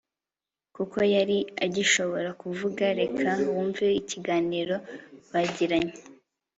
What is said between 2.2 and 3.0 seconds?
kuvuga